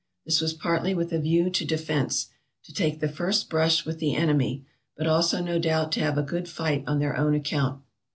This 0.25 0.41
was 0.41 0.55
partly 0.55 0.95
with 0.95 1.13
a 1.13 1.19
view 1.19 1.51
to 1.51 1.63
defence, 1.63 2.29
to 2.63 2.73
take 2.73 2.99
the 3.01 3.07
first 3.07 3.51
brush 3.51 3.85
with 3.85 3.99
the 3.99 4.15
enemy, 4.15 4.65
but 4.97 5.05
also, 5.05 5.43
no 5.43 5.59
doubt, 5.59 5.91
to 5.91 5.99
have 5.99 6.17
a 6.17 6.23
good 6.23 6.49
fight 6.49 6.83
on 6.87 6.97
their 6.97 7.15
own 7.15 7.35
account. 7.35 7.83